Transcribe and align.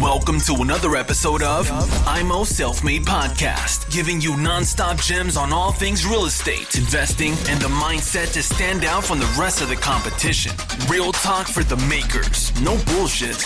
Welcome 0.00 0.40
to 0.46 0.62
another 0.62 0.96
episode 0.96 1.42
of 1.42 1.70
IMO 2.08 2.44
Self 2.44 2.82
Made 2.82 3.02
Podcast, 3.02 3.90
giving 3.90 4.22
you 4.22 4.30
nonstop 4.30 4.98
gems 5.04 5.36
on 5.36 5.52
all 5.52 5.70
things 5.72 6.06
real 6.06 6.24
estate, 6.24 6.74
investing, 6.76 7.34
and 7.50 7.60
the 7.60 7.68
mindset 7.68 8.32
to 8.32 8.42
stand 8.42 8.86
out 8.86 9.04
from 9.04 9.18
the 9.18 9.36
rest 9.38 9.60
of 9.60 9.68
the 9.68 9.76
competition. 9.76 10.52
Real 10.88 11.12
talk 11.12 11.46
for 11.46 11.62
the 11.62 11.76
makers, 11.88 12.58
no 12.62 12.78
bullshit. 12.86 13.36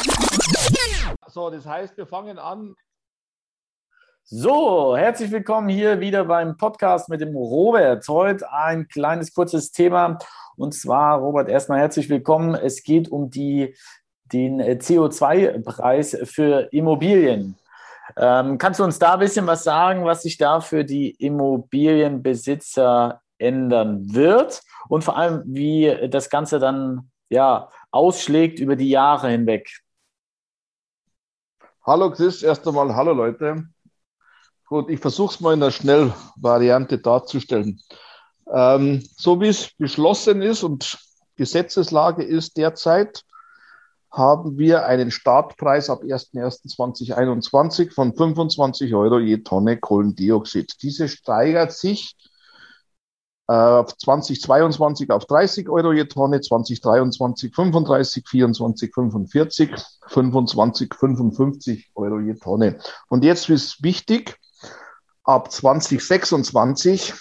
So, 1.28 1.50
das 1.50 1.66
heißt, 1.66 1.96
wir 1.96 2.06
fangen 2.06 2.38
an. 2.38 2.76
So, 4.28 4.96
herzlich 4.96 5.30
willkommen 5.30 5.68
hier 5.68 6.00
wieder 6.00 6.24
beim 6.24 6.56
Podcast 6.56 7.08
mit 7.08 7.20
dem 7.20 7.36
Robert. 7.36 8.08
Heute 8.08 8.52
ein 8.52 8.88
kleines 8.88 9.32
kurzes 9.32 9.70
Thema. 9.70 10.18
Und 10.56 10.74
zwar, 10.74 11.20
Robert, 11.20 11.48
erstmal 11.48 11.78
herzlich 11.78 12.08
willkommen. 12.08 12.56
Es 12.56 12.82
geht 12.82 13.08
um 13.08 13.30
die 13.30 13.76
den 14.32 14.58
äh, 14.58 14.80
CO2-Preis 14.82 16.18
für 16.24 16.62
Immobilien. 16.72 17.56
Ähm, 18.16 18.58
kannst 18.58 18.80
du 18.80 18.84
uns 18.84 18.98
da 18.98 19.12
ein 19.12 19.20
bisschen 19.20 19.46
was 19.46 19.62
sagen, 19.62 20.04
was 20.04 20.22
sich 20.22 20.38
da 20.38 20.60
für 20.60 20.84
die 20.84 21.10
Immobilienbesitzer 21.10 23.20
ändern 23.38 24.12
wird 24.12 24.60
und 24.88 25.04
vor 25.04 25.16
allem, 25.16 25.44
wie 25.46 26.08
das 26.10 26.30
Ganze 26.30 26.58
dann 26.58 27.12
ja, 27.28 27.70
ausschlägt 27.92 28.58
über 28.58 28.74
die 28.74 28.90
Jahre 28.90 29.28
hinweg? 29.28 29.70
Hallo 31.84 32.10
Chris, 32.10 32.42
erst 32.42 32.66
einmal 32.66 32.92
hallo 32.96 33.12
Leute. 33.12 33.68
Gut, 34.66 34.90
ich 34.90 34.98
versuche 34.98 35.32
es 35.32 35.40
mal 35.40 35.54
in 35.54 35.60
der 35.60 35.70
Schnellvariante 35.70 36.98
darzustellen. 36.98 37.80
Ähm, 38.52 39.08
so 39.16 39.40
wie 39.40 39.46
es 39.46 39.70
beschlossen 39.78 40.42
ist 40.42 40.64
und 40.64 40.98
Gesetzeslage 41.36 42.24
ist 42.24 42.56
derzeit, 42.56 43.22
haben 44.10 44.58
wir 44.58 44.86
einen 44.86 45.12
Startpreis 45.12 45.88
ab 45.88 46.02
01.01.2021 46.02 47.92
von 47.92 48.12
25 48.16 48.92
Euro 48.94 49.20
je 49.20 49.38
Tonne 49.38 49.76
Kohlendioxid. 49.76 50.82
Diese 50.82 51.06
steigert 51.06 51.70
sich 51.72 52.16
äh, 53.46 53.84
2022 53.84 55.10
auf 55.10 55.26
30 55.26 55.68
Euro 55.68 55.92
je 55.92 56.06
Tonne, 56.06 56.40
2023 56.40 57.54
35, 57.54 58.26
24, 58.26 58.92
45, 58.92 59.70
25, 60.08 60.92
55 60.92 61.90
Euro 61.94 62.18
je 62.18 62.34
Tonne. 62.34 62.80
Und 63.08 63.22
jetzt 63.22 63.48
ist 63.48 63.80
wichtig, 63.84 64.36
ab 65.26 65.52
2026 65.52 67.12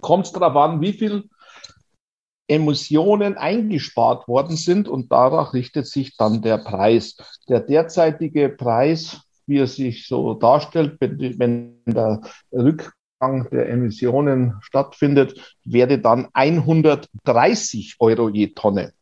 kommt 0.00 0.26
es 0.26 0.32
darauf 0.32 0.56
an, 0.56 0.80
wie 0.80 0.92
viel 0.92 1.24
Emissionen 2.48 3.36
eingespart 3.36 4.28
worden 4.28 4.56
sind 4.56 4.88
und 4.88 5.10
darauf 5.10 5.52
richtet 5.52 5.86
sich 5.86 6.16
dann 6.16 6.42
der 6.42 6.58
Preis. 6.58 7.16
Der 7.48 7.60
derzeitige 7.60 8.48
Preis, 8.48 9.20
wie 9.46 9.58
er 9.58 9.66
sich 9.66 10.06
so 10.06 10.34
darstellt, 10.34 10.96
wenn 11.00 11.82
der 11.86 12.20
Rückgang 12.52 13.48
der 13.50 13.68
Emissionen 13.68 14.54
stattfindet, 14.60 15.56
wäre 15.64 15.98
dann 15.98 16.28
130 16.32 17.96
Euro 17.98 18.28
je 18.28 18.48
Tonne. 18.48 18.92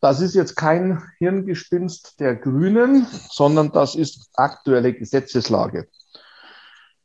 Das 0.00 0.20
ist 0.20 0.34
jetzt 0.34 0.56
kein 0.56 1.02
Hirngespinst 1.18 2.18
der 2.20 2.36
Grünen, 2.36 3.06
sondern 3.30 3.70
das 3.70 3.94
ist 3.94 4.30
aktuelle 4.34 4.92
Gesetzeslage. 4.92 5.88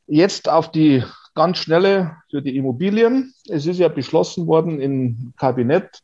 Jetzt 0.07 0.47
auf 0.47 0.71
die 0.71 1.03
ganz 1.35 1.57
schnelle 1.59 2.17
für 2.29 2.41
die 2.41 2.55
Immobilien. 2.55 3.33
Es 3.47 3.65
ist 3.65 3.77
ja 3.77 3.89
beschlossen 3.89 4.47
worden 4.47 4.79
im 4.79 5.33
Kabinett, 5.37 6.01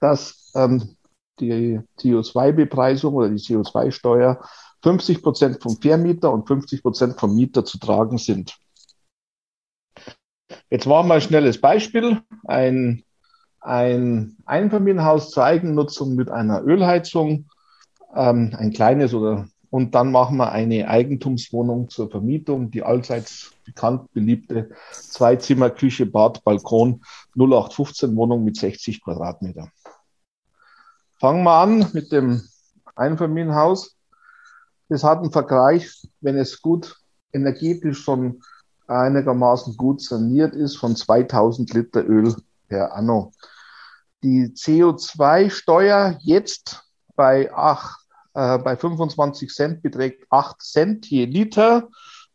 dass 0.00 0.52
ähm, 0.54 0.96
die 1.40 1.80
CO2-Bepreisung 1.98 3.14
oder 3.14 3.30
die 3.30 3.38
CO2-Steuer 3.38 4.40
50 4.82 5.22
Prozent 5.22 5.62
vom 5.62 5.80
Vermieter 5.80 6.30
und 6.30 6.46
50 6.46 6.82
Prozent 6.82 7.18
vom 7.18 7.34
Mieter 7.34 7.64
zu 7.64 7.78
tragen 7.78 8.18
sind. 8.18 8.56
Jetzt 10.70 10.86
war 10.86 11.02
mal 11.02 11.16
ein 11.16 11.20
schnelles 11.20 11.60
Beispiel. 11.60 12.20
Ein, 12.46 13.02
ein 13.60 14.36
Einfamilienhaus 14.44 15.30
zur 15.30 15.44
Eigennutzung 15.44 16.14
mit 16.14 16.30
einer 16.30 16.62
Ölheizung, 16.62 17.48
ähm, 18.14 18.54
ein 18.56 18.72
kleines 18.72 19.14
oder 19.14 19.48
und 19.70 19.94
dann 19.94 20.12
machen 20.12 20.38
wir 20.38 20.52
eine 20.52 20.88
Eigentumswohnung 20.88 21.90
zur 21.90 22.10
Vermietung, 22.10 22.70
die 22.70 22.82
allseits 22.82 23.52
bekannt 23.64 24.12
beliebte 24.12 24.70
Zweizimmer, 24.92 25.70
Küche, 25.70 26.06
Bad, 26.06 26.42
Balkon, 26.44 27.02
0815 27.34 28.16
Wohnung 28.16 28.44
mit 28.44 28.56
60 28.56 29.02
Quadratmeter. 29.02 29.70
Fangen 31.20 31.42
wir 31.42 31.54
an 31.54 31.86
mit 31.92 32.12
dem 32.12 32.42
Einfamilienhaus. 32.94 33.96
Das 34.88 35.04
hat 35.04 35.18
einen 35.18 35.32
Vergleich, 35.32 36.02
wenn 36.20 36.38
es 36.38 36.62
gut 36.62 36.96
energetisch 37.32 38.02
schon 38.02 38.40
einigermaßen 38.86 39.76
gut 39.76 40.00
saniert 40.00 40.54
ist, 40.54 40.76
von 40.76 40.96
2000 40.96 41.74
Liter 41.74 42.06
Öl 42.06 42.34
per 42.68 42.94
Anno. 42.94 43.32
Die 44.22 44.46
CO2-Steuer 44.46 46.18
jetzt 46.20 46.84
bei 47.14 47.52
8 47.52 48.07
äh, 48.38 48.58
bei 48.58 48.76
25 48.76 49.52
Cent 49.52 49.82
beträgt 49.82 50.26
8 50.30 50.62
Cent 50.62 51.10
je 51.10 51.24
Liter. 51.24 51.88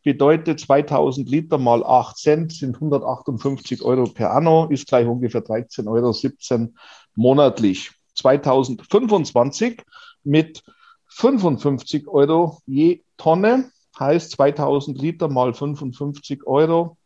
Bedeutet 0.03 0.59
2000 0.59 1.29
Liter 1.29 1.57
mal 1.57 1.81
8 1.81 2.17
Cent 2.17 2.51
sind 2.51 2.75
158 2.75 3.81
Euro 3.83 4.03
per 4.09 4.31
Anno, 4.31 4.67
ist 4.69 4.85
gleich 4.87 5.07
ungefähr 5.07 5.41
13,17 5.41 5.87
Euro 5.87 6.73
monatlich. 7.15 7.91
2025 8.15 9.81
mit 10.25 10.61
55 11.07 12.09
Euro 12.09 12.59
je 12.65 13.01
Tonne, 13.15 13.71
heißt 13.97 14.31
2000 14.31 14.99
Liter 14.99 15.29
mal 15.29 15.53
55 15.53 16.45
Euro 16.45 16.97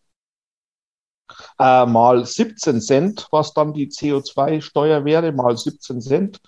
äh, 1.59 1.85
mal 1.85 2.25
17 2.25 2.81
Cent, 2.81 3.27
was 3.29 3.53
dann 3.53 3.73
die 3.73 3.89
CO2-Steuer 3.89 5.05
wäre, 5.05 5.31
mal 5.33 5.55
17 5.55 6.01
Cent 6.01 6.41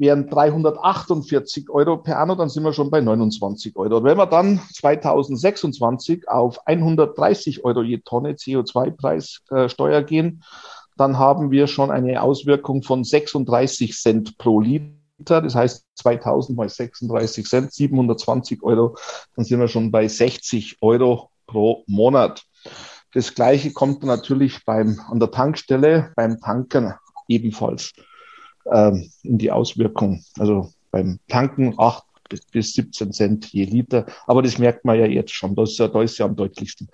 wären 0.00 0.28
348 0.28 1.68
Euro 1.68 1.98
per 1.98 2.18
Anno, 2.18 2.34
dann 2.34 2.48
sind 2.48 2.64
wir 2.64 2.72
schon 2.72 2.90
bei 2.90 3.02
29 3.02 3.76
Euro. 3.76 3.98
Und 3.98 4.04
wenn 4.04 4.16
wir 4.16 4.26
dann 4.26 4.60
2026 4.72 6.28
auf 6.28 6.66
130 6.66 7.64
Euro 7.64 7.82
je 7.82 7.98
Tonne 7.98 8.32
CO2-Preissteuer 8.32 10.02
gehen, 10.02 10.42
dann 10.96 11.18
haben 11.18 11.50
wir 11.50 11.66
schon 11.66 11.90
eine 11.90 12.22
Auswirkung 12.22 12.82
von 12.82 13.04
36 13.04 13.94
Cent 13.94 14.38
pro 14.38 14.60
Liter. 14.60 15.42
Das 15.42 15.54
heißt 15.54 15.84
2000 15.96 16.56
mal 16.56 16.68
36 16.68 17.46
Cent, 17.46 17.72
720 17.72 18.62
Euro. 18.62 18.96
Dann 19.36 19.44
sind 19.44 19.60
wir 19.60 19.68
schon 19.68 19.90
bei 19.90 20.08
60 20.08 20.78
Euro 20.80 21.28
pro 21.46 21.84
Monat. 21.86 22.42
Das 23.12 23.34
Gleiche 23.34 23.72
kommt 23.72 24.02
natürlich 24.02 24.64
beim, 24.64 24.98
an 25.10 25.20
der 25.20 25.30
Tankstelle, 25.30 26.12
beim 26.16 26.40
Tanken 26.40 26.94
ebenfalls 27.28 27.92
ähm, 28.72 29.10
in 29.22 29.38
die 29.38 29.50
Auswirkung. 29.50 30.22
Also 30.38 30.70
beim 30.90 31.18
Tanken 31.28 31.74
8 31.76 32.04
bis 32.52 32.74
17 32.74 33.12
Cent 33.12 33.46
je 33.46 33.64
Liter. 33.64 34.06
Aber 34.26 34.42
das 34.42 34.58
merkt 34.58 34.84
man 34.84 34.98
ja 34.98 35.06
jetzt 35.06 35.32
schon. 35.32 35.54
Da 35.54 35.64
ist 35.64 35.78
ja, 35.78 35.88
da 35.88 36.02
ist 36.02 36.18
ja 36.18 36.26
am 36.26 36.36
deutlichsten. 36.36 36.88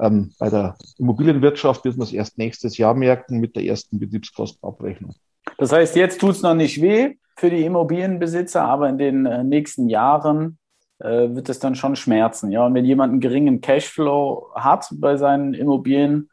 Ähm, 0.00 0.32
bei 0.38 0.48
der 0.48 0.76
Immobilienwirtschaft 0.98 1.84
wird 1.84 1.96
man 1.96 2.06
es 2.06 2.12
erst 2.12 2.38
nächstes 2.38 2.78
Jahr 2.78 2.94
merken 2.94 3.38
mit 3.38 3.56
der 3.56 3.64
ersten 3.64 3.98
Betriebskostenabrechnung. 3.98 5.14
Das 5.58 5.72
heißt, 5.72 5.96
jetzt 5.96 6.20
tut 6.20 6.32
es 6.32 6.42
noch 6.42 6.54
nicht 6.54 6.80
weh 6.80 7.14
für 7.36 7.50
die 7.50 7.64
Immobilienbesitzer, 7.64 8.62
aber 8.62 8.88
in 8.88 8.98
den 8.98 9.26
äh, 9.26 9.44
nächsten 9.44 9.88
Jahren 9.88 10.58
äh, 10.98 11.34
wird 11.34 11.48
es 11.48 11.58
dann 11.58 11.74
schon 11.74 11.96
schmerzen. 11.96 12.50
Ja, 12.50 12.66
und 12.66 12.74
wenn 12.74 12.84
jemand 12.84 13.12
einen 13.12 13.20
geringen 13.20 13.60
Cashflow 13.60 14.50
hat 14.54 14.88
bei 14.92 15.16
seinen 15.16 15.54
Immobilien, 15.54 16.30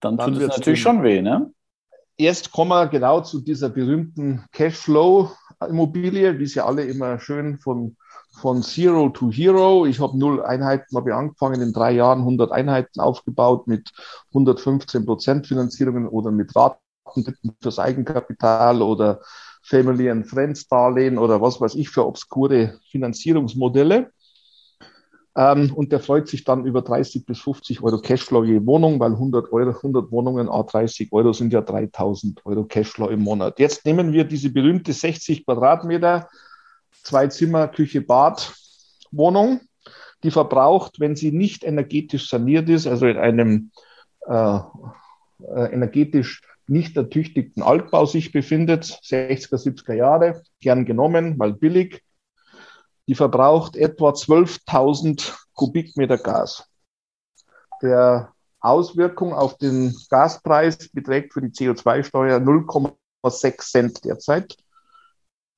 dann, 0.00 0.16
dann 0.16 0.34
tut 0.34 0.42
es 0.42 0.48
natürlich 0.48 0.80
schon 0.80 1.02
weh, 1.02 1.22
ne? 1.22 1.50
Jetzt 2.18 2.50
kommen 2.50 2.70
wir 2.70 2.86
genau 2.86 3.20
zu 3.20 3.40
dieser 3.40 3.68
berühmten 3.68 4.46
Cashflow-Immobilie, 4.52 6.38
wie 6.38 6.46
sie 6.46 6.64
alle 6.64 6.84
immer 6.84 7.20
schön 7.20 7.58
von, 7.58 7.98
von 8.40 8.62
Zero 8.62 9.10
to 9.10 9.30
Hero. 9.30 9.84
Ich 9.84 10.00
habe 10.00 10.18
null 10.18 10.42
Einheiten, 10.42 10.96
habe 10.96 11.14
angefangen 11.14 11.60
in 11.60 11.74
drei 11.74 11.92
Jahren 11.92 12.20
100 12.20 12.52
Einheiten 12.52 13.00
aufgebaut 13.00 13.66
mit 13.66 13.92
115 14.28 15.04
Prozent 15.04 15.46
Finanzierungen 15.46 16.08
oder 16.08 16.30
mit 16.30 16.56
Raten 16.56 16.78
fürs 17.60 17.78
Eigenkapital 17.78 18.80
oder 18.80 19.20
Family 19.62 20.08
and 20.08 20.26
Friends 20.26 20.68
Darlehen 20.68 21.18
oder 21.18 21.42
was 21.42 21.60
weiß 21.60 21.74
ich 21.74 21.90
für 21.90 22.06
obskure 22.06 22.80
Finanzierungsmodelle. 22.90 24.10
Ähm, 25.36 25.72
und 25.74 25.92
der 25.92 26.00
freut 26.00 26.28
sich 26.28 26.44
dann 26.44 26.64
über 26.64 26.80
30 26.80 27.26
bis 27.26 27.40
50 27.40 27.82
Euro 27.82 28.00
Cashflow 28.00 28.42
je 28.44 28.64
Wohnung, 28.64 28.98
weil 28.98 29.12
100 29.12 29.52
Euro, 29.52 29.70
100 29.70 30.10
Wohnungen, 30.10 30.48
a 30.48 30.62
30 30.62 31.12
Euro 31.12 31.34
sind 31.34 31.52
ja 31.52 31.60
3000 31.60 32.44
Euro 32.46 32.64
Cashflow 32.64 33.08
im 33.08 33.20
Monat. 33.20 33.58
Jetzt 33.58 33.84
nehmen 33.84 34.12
wir 34.12 34.24
diese 34.24 34.50
berühmte 34.50 34.94
60 34.94 35.44
Quadratmeter, 35.44 36.28
zwei 37.02 37.26
Zimmer, 37.26 37.68
Küche, 37.68 38.00
Bad 38.00 38.54
Wohnung, 39.12 39.60
die 40.22 40.30
verbraucht, 40.30 41.00
wenn 41.00 41.16
sie 41.16 41.32
nicht 41.32 41.64
energetisch 41.64 42.30
saniert 42.30 42.70
ist, 42.70 42.86
also 42.86 43.06
in 43.06 43.18
einem 43.18 43.70
äh, 44.26 44.58
äh, 45.54 45.72
energetisch 45.72 46.40
nicht 46.66 46.96
ertüchtigten 46.96 47.62
Altbau 47.62 48.06
sich 48.06 48.32
befindet, 48.32 48.84
60er, 48.84 49.62
70er 49.62 49.92
Jahre, 49.92 50.42
gern 50.60 50.86
genommen, 50.86 51.38
weil 51.38 51.52
billig. 51.52 52.05
Die 53.08 53.14
verbraucht 53.14 53.76
etwa 53.76 54.10
12.000 54.10 55.32
Kubikmeter 55.52 56.18
Gas. 56.18 56.68
Der 57.82 58.32
Auswirkung 58.60 59.32
auf 59.32 59.58
den 59.58 59.94
Gaspreis 60.10 60.88
beträgt 60.92 61.32
für 61.32 61.40
die 61.40 61.48
CO2-Steuer 61.48 62.38
0,6 62.38 63.70
Cent 63.70 64.04
derzeit. 64.04 64.56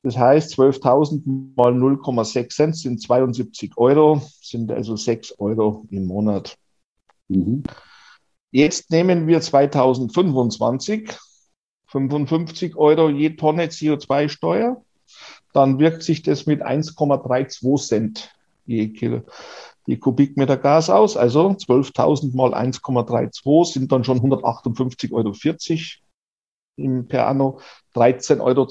Das 0.03 0.17
heißt, 0.17 0.55
12.000 0.59 1.23
mal 1.57 1.73
0,6 1.73 2.49
Cent 2.55 2.77
sind 2.77 3.03
72 3.03 3.77
Euro, 3.77 4.23
sind 4.41 4.71
also 4.71 4.97
6 4.97 5.39
Euro 5.39 5.87
im 5.91 6.07
Monat. 6.07 6.57
Mhm. 7.29 7.63
Jetzt 8.51 8.91
nehmen 8.91 9.27
wir 9.27 9.41
2025 9.41 11.11
55 11.87 12.77
Euro 12.77 13.09
je 13.09 13.31
Tonne 13.31 13.67
CO2-Steuer. 13.67 14.83
Dann 15.59 15.81
wirkt 15.81 16.05
sich 16.05 16.23
das 16.23 16.47
mit 16.47 16.63
1,32 16.63 17.85
Cent 17.85 18.31
je 18.65 18.93
Kilo, 18.93 19.23
die 19.89 19.99
Kubikmeter 19.99 20.57
Gas 20.57 20.89
aus. 20.89 21.17
Also 21.17 21.49
12.000 21.49 22.37
mal 22.37 22.55
1,32 22.55 23.73
sind 23.73 23.91
dann 23.91 24.05
schon 24.05 24.21
158,40 24.21 25.13
Euro 25.13 25.35
im 26.77 27.09
per 27.09 27.27
anno, 27.27 27.59
13,20 27.97 28.41
Euro 28.41 28.69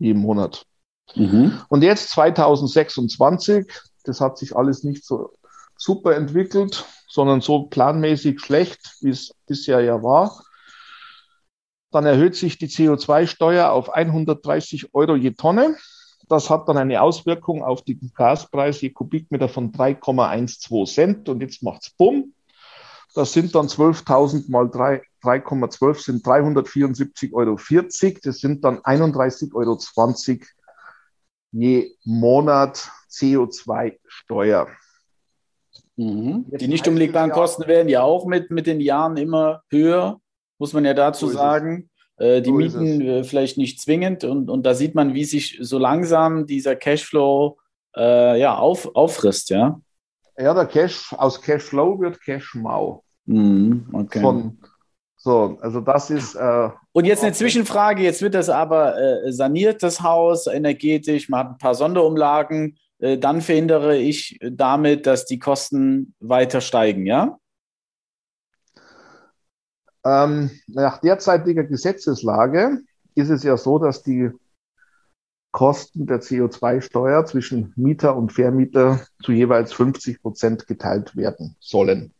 im 0.00 0.18
Monat. 0.18 0.66
Mhm. 1.14 1.58
Und 1.70 1.82
jetzt 1.82 2.10
2026, 2.10 3.72
das 4.04 4.20
hat 4.20 4.36
sich 4.36 4.54
alles 4.54 4.84
nicht 4.84 5.06
so 5.06 5.30
super 5.78 6.14
entwickelt, 6.14 6.84
sondern 7.08 7.40
so 7.40 7.62
planmäßig 7.62 8.38
schlecht, 8.38 8.98
wie 9.00 9.08
es 9.08 9.34
bisher 9.46 9.80
ja 9.80 10.02
war. 10.02 10.44
Dann 11.90 12.06
erhöht 12.06 12.36
sich 12.36 12.58
die 12.58 12.68
CO2-Steuer 12.68 13.70
auf 13.70 13.90
130 13.90 14.94
Euro 14.94 15.16
je 15.16 15.32
Tonne. 15.32 15.76
Das 16.28 16.48
hat 16.48 16.68
dann 16.68 16.78
eine 16.78 17.02
Auswirkung 17.02 17.64
auf 17.64 17.82
den 17.82 18.12
Gaspreis 18.14 18.80
je 18.80 18.90
Kubikmeter 18.90 19.48
von 19.48 19.72
3,12 19.72 20.94
Cent. 20.94 21.28
Und 21.28 21.40
jetzt 21.40 21.62
macht's 21.62 21.90
bumm. 21.90 22.34
Das 23.14 23.32
sind 23.32 23.54
dann 23.54 23.66
12.000 23.66 24.50
mal 24.50 24.66
3,12 24.66 26.04
sind 26.04 26.24
374,40 26.24 27.32
Euro. 27.32 27.58
Das 28.22 28.38
sind 28.38 28.64
dann 28.64 28.78
31,20 28.78 29.54
Euro 29.54 29.78
je 31.52 31.92
Monat 32.04 32.88
CO2-Steuer. 33.10 34.68
Mhm. 35.96 36.46
Die 36.48 36.68
nicht 36.68 36.86
umlegbaren 36.86 37.30
Kosten 37.30 37.66
werden 37.66 37.88
ja 37.88 38.02
auch 38.02 38.26
mit, 38.26 38.50
mit 38.50 38.66
den 38.66 38.80
Jahren 38.80 39.16
immer 39.16 39.62
höher, 39.68 40.19
muss 40.60 40.72
man 40.72 40.84
ja 40.84 40.94
dazu 40.94 41.26
so 41.26 41.32
sagen. 41.32 41.90
Äh, 42.16 42.42
die 42.42 42.50
so 42.50 42.56
Mieten 42.56 43.00
äh, 43.00 43.24
vielleicht 43.24 43.56
nicht 43.56 43.80
zwingend 43.80 44.24
und, 44.24 44.50
und 44.50 44.64
da 44.64 44.74
sieht 44.74 44.94
man, 44.94 45.14
wie 45.14 45.24
sich 45.24 45.58
so 45.62 45.78
langsam 45.78 46.46
dieser 46.46 46.76
Cashflow 46.76 47.56
äh, 47.96 48.38
ja, 48.38 48.56
auf, 48.56 48.94
auffrisst, 48.94 49.48
ja. 49.48 49.80
Ja, 50.38 50.54
der 50.54 50.66
Cash, 50.66 51.14
aus 51.16 51.40
Cashflow 51.40 51.98
wird 51.98 52.20
Cashmau. 52.20 53.02
Mhm, 53.24 53.88
okay. 53.92 54.20
Von, 54.20 54.58
so, 55.16 55.58
also 55.60 55.80
das 55.80 56.10
ist. 56.10 56.34
Äh, 56.34 56.68
und 56.92 57.04
jetzt 57.04 57.22
eine 57.22 57.32
Zwischenfrage: 57.32 58.02
Jetzt 58.02 58.22
wird 58.22 58.34
das 58.34 58.48
aber 58.48 58.98
äh, 58.98 59.32
saniert, 59.32 59.82
das 59.82 60.02
Haus, 60.02 60.46
energetisch, 60.46 61.28
man 61.28 61.40
hat 61.40 61.50
ein 61.52 61.58
paar 61.58 61.74
Sonderumlagen. 61.74 62.78
Äh, 63.00 63.18
dann 63.18 63.40
verhindere 63.40 63.96
ich 63.96 64.38
damit, 64.42 65.06
dass 65.06 65.26
die 65.26 65.38
Kosten 65.38 66.14
weiter 66.20 66.60
steigen, 66.60 67.06
ja? 67.06 67.38
Ähm, 70.04 70.50
nach 70.66 70.98
derzeitiger 70.98 71.64
Gesetzeslage 71.64 72.80
ist 73.14 73.30
es 73.30 73.42
ja 73.42 73.56
so, 73.56 73.78
dass 73.78 74.02
die 74.02 74.30
Kosten 75.52 76.06
der 76.06 76.20
CO2-Steuer 76.20 77.26
zwischen 77.26 77.72
Mieter 77.76 78.16
und 78.16 78.32
Vermieter 78.32 79.00
zu 79.22 79.32
jeweils 79.32 79.72
50 79.72 80.22
Prozent 80.22 80.66
geteilt 80.66 81.16
werden 81.16 81.56
sollen. 81.58 82.14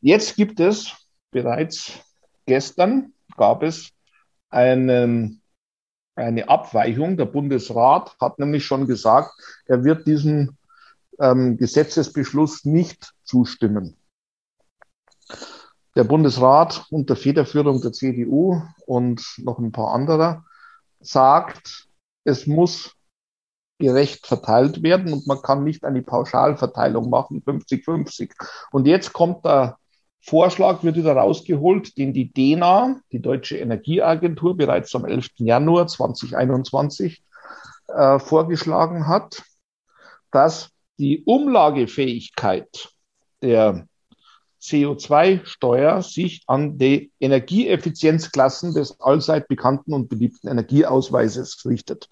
Jetzt 0.00 0.36
gibt 0.36 0.60
es 0.60 0.92
bereits 1.30 1.92
gestern 2.46 3.12
gab 3.36 3.62
es 3.62 3.90
einen 4.50 5.42
eine 6.16 6.48
Abweichung. 6.48 7.16
Der 7.16 7.26
Bundesrat 7.26 8.16
hat 8.20 8.38
nämlich 8.38 8.64
schon 8.64 8.86
gesagt, 8.86 9.32
er 9.66 9.84
wird 9.84 10.06
diesem 10.06 10.56
ähm, 11.20 11.56
Gesetzesbeschluss 11.58 12.64
nicht 12.64 13.12
zustimmen. 13.22 13.96
Der 15.96 16.04
Bundesrat 16.04 16.84
unter 16.90 17.16
Federführung 17.16 17.80
der 17.80 17.92
CDU 17.92 18.60
und 18.86 19.24
noch 19.38 19.58
ein 19.58 19.72
paar 19.72 19.94
anderer 19.94 20.44
sagt, 21.00 21.88
es 22.24 22.46
muss 22.46 22.92
gerecht 23.78 24.26
verteilt 24.26 24.82
werden 24.82 25.12
und 25.12 25.26
man 25.26 25.40
kann 25.40 25.64
nicht 25.64 25.84
eine 25.84 26.02
Pauschalverteilung 26.02 27.08
machen, 27.08 27.42
50-50. 27.42 28.30
Und 28.72 28.86
jetzt 28.86 29.12
kommt 29.12 29.44
der 29.44 29.78
Vorschlag 30.20 30.82
wird 30.82 30.96
wieder 30.96 31.14
rausgeholt, 31.14 31.96
den 31.96 32.12
die 32.12 32.32
DENA, 32.32 33.00
die 33.12 33.22
Deutsche 33.22 33.58
Energieagentur, 33.58 34.56
bereits 34.56 34.94
am 34.94 35.04
11. 35.04 35.28
Januar 35.36 35.86
2021 35.86 37.22
äh, 37.88 38.18
vorgeschlagen 38.18 39.06
hat, 39.06 39.44
dass 40.32 40.70
die 40.98 41.22
Umlagefähigkeit 41.24 42.90
der 43.40 43.86
CO2-Steuer 44.66 46.02
sich 46.02 46.42
an 46.46 46.78
die 46.78 47.10
Energieeffizienzklassen 47.20 48.74
des 48.74 49.00
allseit 49.00 49.48
bekannten 49.48 49.92
und 49.94 50.08
beliebten 50.08 50.48
Energieausweises 50.48 51.64
richtet. 51.64 52.08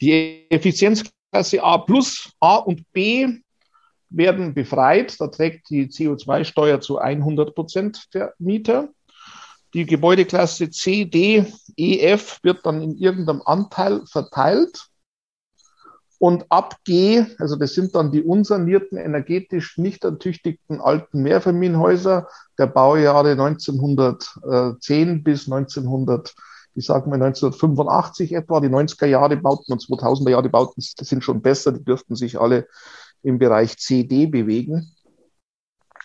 Die 0.00 0.50
Effizienzklasse 0.50 1.62
A 1.62 1.78
plus, 1.78 2.32
A 2.40 2.56
und 2.56 2.90
B 2.92 3.28
werden 4.10 4.54
befreit. 4.54 5.20
Da 5.20 5.28
trägt 5.28 5.70
die 5.70 5.86
CO2-Steuer 5.86 6.80
zu 6.80 6.98
100 6.98 7.54
Prozent 7.54 8.14
der 8.14 8.34
Mieter. 8.38 8.88
Die 9.74 9.86
Gebäudeklasse 9.86 10.70
C, 10.70 11.04
D, 11.04 11.46
E, 11.76 11.98
F 11.98 12.38
wird 12.42 12.64
dann 12.64 12.80
in 12.80 12.96
irgendeinem 12.96 13.42
Anteil 13.44 14.02
verteilt. 14.06 14.86
Und 16.18 16.46
ab 16.48 16.76
G, 16.84 17.24
also 17.38 17.56
das 17.56 17.74
sind 17.74 17.94
dann 17.94 18.10
die 18.12 18.22
unsanierten, 18.22 18.98
energetisch 18.98 19.78
nicht 19.78 20.04
ertüchtigten 20.04 20.80
alten 20.80 21.22
Mehrfamilienhäuser 21.22 22.28
der 22.58 22.66
Baujahre 22.66 23.32
1910 23.32 25.24
bis 25.24 25.50
1900, 25.50 26.34
ich 26.74 26.86
sage 26.86 27.08
mal 27.08 27.16
1985 27.16 28.32
etwa, 28.32 28.60
die 28.60 28.68
90er 28.68 29.06
Jahre 29.06 29.36
Bauten 29.36 29.72
und 29.72 29.82
2000er 29.82 30.30
Jahre 30.30 30.48
Bauten, 30.48 30.82
das 30.96 31.08
sind 31.08 31.24
schon 31.24 31.42
besser, 31.42 31.72
die 31.72 31.84
dürften 31.84 32.14
sich 32.14 32.40
alle 32.40 32.68
im 33.22 33.38
Bereich 33.38 33.78
CD 33.78 34.26
bewegen. 34.26 34.92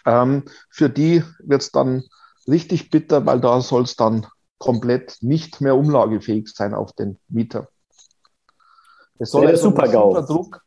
Ähm, 0.05 0.43
für 0.69 0.89
die 0.89 1.23
wird 1.39 1.61
es 1.61 1.71
dann 1.71 2.03
richtig 2.47 2.89
bitter, 2.89 3.25
weil 3.25 3.39
da 3.39 3.61
soll 3.61 3.83
es 3.83 3.95
dann 3.95 4.25
komplett 4.57 5.17
nicht 5.21 5.61
mehr 5.61 5.75
umlagefähig 5.75 6.49
sein 6.49 6.73
auf 6.73 6.93
den 6.93 7.17
Mieter. 7.27 7.69
Es 9.19 9.31
soll, 9.31 9.47
also 9.47 9.71
massiver 9.71 10.21
Druck, 10.23 10.65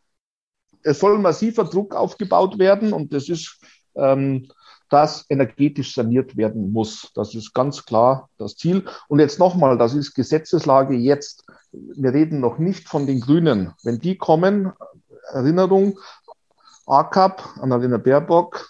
es 0.82 0.98
soll 0.98 1.18
massiver 1.18 1.64
Druck 1.64 1.94
aufgebaut 1.94 2.58
werden 2.58 2.92
und 2.92 3.12
das 3.12 3.28
ist, 3.28 3.58
ähm, 3.94 4.48
dass 4.90 5.24
energetisch 5.30 5.94
saniert 5.94 6.36
werden 6.36 6.70
muss. 6.70 7.10
Das 7.14 7.34
ist 7.34 7.54
ganz 7.54 7.84
klar 7.86 8.28
das 8.36 8.56
Ziel. 8.56 8.84
Und 9.08 9.20
jetzt 9.20 9.38
nochmal, 9.38 9.78
das 9.78 9.94
ist 9.94 10.14
Gesetzeslage 10.14 10.94
jetzt. 10.94 11.46
Wir 11.72 12.12
reden 12.12 12.40
noch 12.40 12.58
nicht 12.58 12.88
von 12.88 13.06
den 13.06 13.20
Grünen. 13.20 13.72
Wenn 13.82 13.98
die 13.98 14.18
kommen, 14.18 14.72
Erinnerung, 15.32 15.98
ACAP, 16.86 17.42
Annalena 17.58 17.96
Baerbock, 17.96 18.68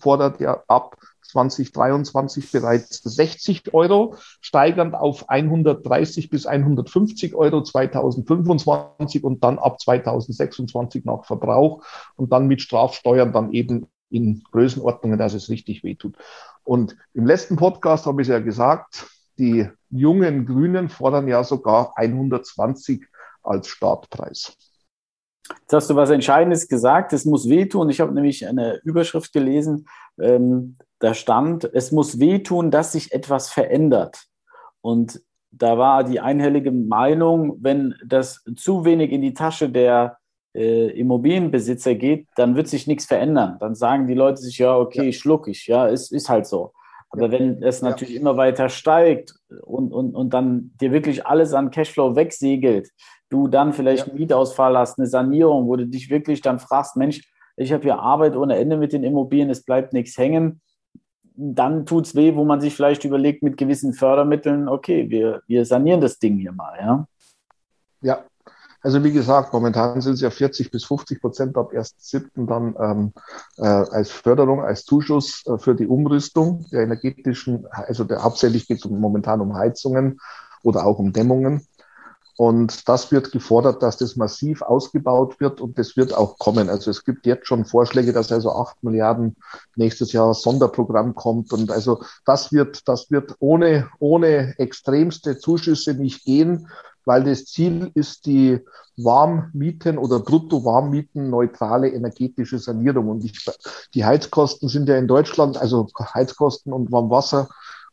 fordert 0.00 0.38
ja 0.38 0.62
ab 0.68 0.96
2023 1.28 2.50
bereits 2.50 3.02
60 3.02 3.74
Euro, 3.74 4.16
steigend 4.40 4.94
auf 4.94 5.28
130 5.28 6.30
bis 6.30 6.46
150 6.46 7.34
Euro 7.34 7.62
2025 7.62 9.24
und 9.24 9.44
dann 9.44 9.58
ab 9.58 9.80
2026 9.80 11.04
nach 11.04 11.24
Verbrauch 11.24 11.84
und 12.16 12.32
dann 12.32 12.46
mit 12.46 12.62
Strafsteuern 12.62 13.32
dann 13.32 13.52
eben 13.52 13.86
in 14.10 14.42
Größenordnungen, 14.50 15.18
dass 15.18 15.34
es 15.34 15.50
richtig 15.50 15.84
wehtut. 15.84 16.16
Und 16.64 16.96
im 17.14 17.26
letzten 17.26 17.56
Podcast 17.56 18.06
habe 18.06 18.22
ich 18.22 18.28
ja 18.28 18.38
gesagt, 18.38 19.06
die 19.38 19.68
jungen 19.90 20.46
Grünen 20.46 20.88
fordern 20.88 21.28
ja 21.28 21.44
sogar 21.44 21.92
120 21.96 23.06
als 23.42 23.68
Startpreis. 23.68 24.56
Jetzt 25.48 25.72
hast 25.72 25.90
du 25.90 25.96
was 25.96 26.10
Entscheidendes 26.10 26.68
gesagt, 26.68 27.12
es 27.12 27.24
muss 27.24 27.48
wehtun. 27.48 27.88
Ich 27.88 28.00
habe 28.00 28.12
nämlich 28.12 28.46
eine 28.46 28.80
Überschrift 28.84 29.32
gelesen, 29.32 29.88
ähm, 30.20 30.76
da 31.00 31.14
stand, 31.14 31.64
es 31.72 31.92
muss 31.92 32.18
wehtun, 32.18 32.70
dass 32.70 32.92
sich 32.92 33.12
etwas 33.12 33.50
verändert. 33.50 34.24
Und 34.80 35.20
da 35.50 35.78
war 35.78 36.04
die 36.04 36.20
einhellige 36.20 36.72
Meinung, 36.72 37.56
wenn 37.60 37.94
das 38.04 38.44
zu 38.56 38.84
wenig 38.84 39.12
in 39.12 39.22
die 39.22 39.34
Tasche 39.34 39.70
der 39.70 40.18
äh, 40.54 40.90
Immobilienbesitzer 40.90 41.94
geht, 41.94 42.26
dann 42.36 42.56
wird 42.56 42.68
sich 42.68 42.86
nichts 42.86 43.06
verändern. 43.06 43.56
Dann 43.60 43.74
sagen 43.74 44.06
die 44.06 44.14
Leute 44.14 44.40
sich, 44.40 44.58
ja, 44.58 44.76
okay, 44.76 45.06
ja. 45.06 45.12
schluck 45.12 45.48
ich, 45.48 45.66
ja, 45.66 45.88
es 45.88 46.10
ist 46.10 46.28
halt 46.28 46.46
so. 46.46 46.72
Aber 47.10 47.26
ja. 47.26 47.32
wenn 47.32 47.62
es 47.62 47.80
natürlich 47.80 48.14
ja. 48.14 48.20
immer 48.20 48.36
weiter 48.36 48.68
steigt 48.68 49.34
und, 49.62 49.92
und, 49.92 50.14
und 50.14 50.34
dann 50.34 50.72
dir 50.80 50.92
wirklich 50.92 51.26
alles 51.26 51.54
an 51.54 51.70
Cashflow 51.70 52.16
wegsegelt, 52.16 52.90
du 53.30 53.48
dann 53.48 53.72
vielleicht 53.72 54.06
ja. 54.06 54.12
einen 54.12 54.20
Mietausfall 54.20 54.76
hast, 54.76 54.98
eine 54.98 55.06
Sanierung, 55.06 55.68
wo 55.68 55.76
du 55.76 55.86
dich 55.86 56.10
wirklich 56.10 56.40
dann 56.40 56.58
fragst, 56.58 56.96
Mensch, 56.96 57.22
ich 57.56 57.72
habe 57.72 57.82
hier 57.82 57.98
Arbeit 57.98 58.36
ohne 58.36 58.56
Ende 58.56 58.76
mit 58.76 58.92
den 58.92 59.04
Immobilien, 59.04 59.50
es 59.50 59.64
bleibt 59.64 59.92
nichts 59.92 60.16
hängen, 60.16 60.60
dann 61.40 61.86
tut 61.86 62.06
es 62.06 62.14
weh, 62.16 62.34
wo 62.34 62.44
man 62.44 62.60
sich 62.60 62.74
vielleicht 62.74 63.04
überlegt 63.04 63.44
mit 63.44 63.56
gewissen 63.56 63.92
Fördermitteln, 63.92 64.68
okay, 64.68 65.08
wir, 65.08 65.42
wir 65.46 65.64
sanieren 65.64 66.00
das 66.00 66.18
Ding 66.18 66.36
hier 66.36 66.52
mal, 66.52 66.76
ja. 66.80 67.06
Ja, 68.00 68.24
also 68.80 69.02
wie 69.04 69.12
gesagt, 69.12 69.52
momentan 69.52 70.00
sind 70.00 70.14
es 70.14 70.20
ja 70.20 70.30
40 70.30 70.70
bis 70.70 70.84
50 70.84 71.20
Prozent 71.20 71.56
ab 71.56 71.72
1.7. 71.72 72.46
dann 72.46 72.74
ähm, 72.80 73.12
äh, 73.56 73.66
als 73.66 74.10
Förderung, 74.10 74.62
als 74.62 74.84
Zuschuss 74.84 75.44
äh, 75.46 75.58
für 75.58 75.76
die 75.76 75.86
Umrüstung 75.86 76.66
der 76.72 76.82
energetischen, 76.82 77.66
also 77.70 78.02
der, 78.04 78.22
hauptsächlich 78.22 78.66
geht 78.66 78.78
es 78.78 78.90
momentan 78.90 79.40
um 79.40 79.54
Heizungen 79.54 80.18
oder 80.64 80.86
auch 80.86 80.98
um 80.98 81.12
Dämmungen. 81.12 81.66
Und 82.38 82.88
das 82.88 83.10
wird 83.10 83.32
gefordert, 83.32 83.82
dass 83.82 83.96
das 83.96 84.14
massiv 84.14 84.62
ausgebaut 84.62 85.40
wird 85.40 85.60
und 85.60 85.76
das 85.76 85.96
wird 85.96 86.14
auch 86.14 86.38
kommen. 86.38 86.68
Also 86.68 86.88
es 86.88 87.04
gibt 87.04 87.26
jetzt 87.26 87.48
schon 87.48 87.64
Vorschläge, 87.64 88.12
dass 88.12 88.30
also 88.30 88.52
acht 88.52 88.80
Milliarden 88.84 89.34
nächstes 89.74 90.12
Jahr 90.12 90.32
Sonderprogramm 90.34 91.16
kommt. 91.16 91.52
Und 91.52 91.72
also 91.72 92.00
das 92.24 92.52
wird, 92.52 92.86
das 92.86 93.10
wird 93.10 93.34
ohne, 93.40 93.88
ohne 93.98 94.56
extremste 94.56 95.38
Zuschüsse 95.38 95.94
nicht 95.94 96.24
gehen, 96.24 96.68
weil 97.04 97.24
das 97.24 97.46
Ziel 97.46 97.90
ist 97.94 98.26
die 98.26 98.60
Warmmieten 98.96 99.98
oder 99.98 100.20
Brutto-Warmmieten 100.20 101.30
neutrale 101.30 101.88
energetische 101.88 102.60
Sanierung. 102.60 103.08
Und 103.08 103.24
ich, 103.24 103.44
die 103.94 104.04
Heizkosten 104.04 104.68
sind 104.68 104.88
ja 104.88 104.96
in 104.96 105.08
Deutschland, 105.08 105.56
also 105.58 105.88
Heizkosten 106.14 106.72
und 106.72 106.92
Warmwasser 106.92 107.48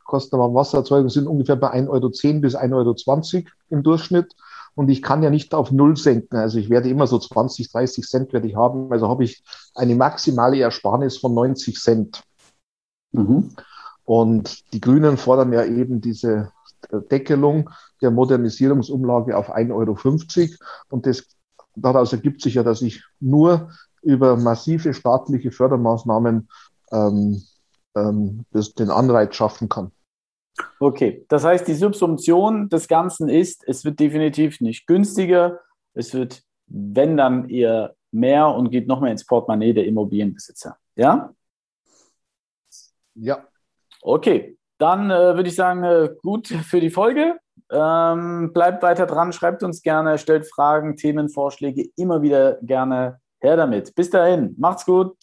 Kosten 0.05 0.39
am 0.39 0.53
Wassererzeugung 0.53 1.09
sind 1.09 1.27
ungefähr 1.27 1.57
bei 1.57 1.73
1,10 1.73 1.89
Euro 1.89 2.09
bis 2.39 2.55
1,20 2.55 2.73
Euro 2.73 3.45
im 3.69 3.83
Durchschnitt. 3.83 4.33
Und 4.75 4.89
ich 4.89 5.01
kann 5.01 5.23
ja 5.23 5.29
nicht 5.29 5.53
auf 5.53 5.71
Null 5.71 5.97
senken. 5.97 6.37
Also 6.37 6.57
ich 6.57 6.69
werde 6.69 6.89
immer 6.89 7.07
so 7.07 7.17
20, 7.17 7.71
30 7.71 8.05
Cent 8.05 8.33
werde 8.33 8.47
ich 8.47 8.55
haben. 8.55 8.91
Also 8.91 9.07
habe 9.07 9.23
ich 9.23 9.43
eine 9.73 9.95
maximale 9.95 10.59
Ersparnis 10.59 11.17
von 11.17 11.33
90 11.33 11.79
Cent. 11.79 12.23
Mhm. 13.11 13.51
Und 14.03 14.73
die 14.73 14.81
Grünen 14.81 15.17
fordern 15.17 15.51
ja 15.53 15.63
eben 15.63 16.01
diese 16.01 16.51
Deckelung 17.11 17.69
der 18.01 18.11
Modernisierungsumlage 18.11 19.35
auf 19.37 19.53
1,50 19.53 19.71
Euro. 19.71 20.55
Und 20.89 21.05
das, 21.05 21.23
daraus 21.75 22.13
ergibt 22.13 22.41
sich 22.41 22.55
ja, 22.55 22.63
dass 22.63 22.81
ich 22.81 23.03
nur 23.19 23.71
über 24.01 24.37
massive 24.37 24.93
staatliche 24.93 25.51
Fördermaßnahmen 25.51 26.49
ähm, 26.91 27.41
ähm, 27.95 28.45
das, 28.51 28.73
den 28.73 28.91
Anreiz 28.91 29.35
schaffen 29.35 29.69
kann. 29.69 29.91
Okay, 30.79 31.25
das 31.29 31.43
heißt, 31.43 31.67
die 31.67 31.73
Subsumption 31.73 32.69
des 32.69 32.87
Ganzen 32.87 33.29
ist, 33.29 33.63
es 33.67 33.83
wird 33.83 33.99
definitiv 33.99 34.61
nicht 34.61 34.87
günstiger, 34.87 35.59
es 35.93 36.13
wird, 36.13 36.43
wenn 36.67 37.17
dann 37.17 37.49
eher 37.49 37.95
mehr 38.11 38.47
und 38.47 38.71
geht 38.71 38.87
noch 38.87 39.01
mehr 39.01 39.11
ins 39.11 39.25
Portemonnaie 39.25 39.73
der 39.73 39.85
Immobilienbesitzer. 39.85 40.77
Ja? 40.95 41.33
Ja. 43.15 43.47
Okay, 44.01 44.57
dann 44.77 45.09
äh, 45.09 45.35
würde 45.35 45.49
ich 45.49 45.55
sagen, 45.55 45.83
äh, 45.83 46.09
gut 46.21 46.47
für 46.47 46.79
die 46.79 46.89
Folge. 46.89 47.37
Ähm, 47.71 48.51
bleibt 48.53 48.83
weiter 48.83 49.05
dran, 49.05 49.33
schreibt 49.33 49.63
uns 49.63 49.81
gerne, 49.81 50.17
stellt 50.17 50.47
Fragen, 50.47 50.97
Themenvorschläge, 50.97 51.89
immer 51.95 52.21
wieder 52.21 52.59
gerne 52.61 53.19
her 53.41 53.57
damit. 53.57 53.95
Bis 53.95 54.09
dahin, 54.09 54.55
macht's 54.57 54.85
gut. 54.85 55.15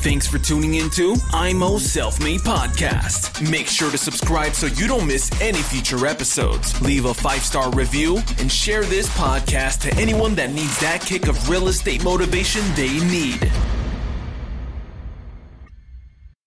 Thanks 0.00 0.28
for 0.28 0.38
tuning 0.38 0.74
into 0.74 1.16
IMO 1.32 1.78
Self 1.78 2.20
Made 2.22 2.40
Podcast. 2.40 3.50
Make 3.50 3.66
sure 3.66 3.90
to 3.90 3.98
subscribe 3.98 4.54
so 4.54 4.66
you 4.66 4.86
don't 4.86 5.06
miss 5.06 5.28
any 5.40 5.58
future 5.58 6.06
episodes. 6.06 6.80
Leave 6.80 7.04
a 7.06 7.12
five 7.12 7.42
star 7.42 7.70
review 7.72 8.18
and 8.38 8.50
share 8.50 8.84
this 8.84 9.08
podcast 9.16 9.80
to 9.80 9.94
anyone 9.96 10.36
that 10.36 10.52
needs 10.52 10.78
that 10.80 11.00
kick 11.00 11.26
of 11.26 11.48
real 11.48 11.66
estate 11.68 12.04
motivation 12.04 12.62
they 12.74 13.00
need. 13.06 13.50